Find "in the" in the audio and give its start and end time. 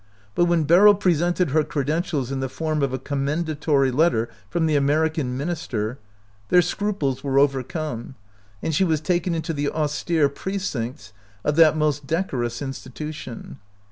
2.31-2.49